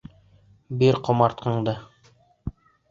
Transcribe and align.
Бир 0.81 0.99
ҡомартҡыңды! 1.09 1.79